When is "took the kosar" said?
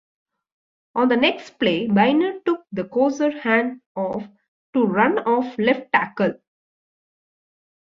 2.43-3.39